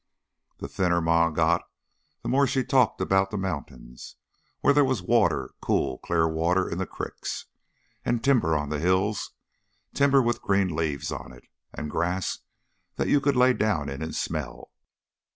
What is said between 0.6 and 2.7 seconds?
thinner Ma got, the more she